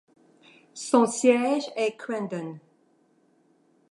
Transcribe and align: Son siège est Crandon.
Son 0.73 1.05
siège 1.05 1.65
est 1.75 1.95
Crandon. 1.95 2.57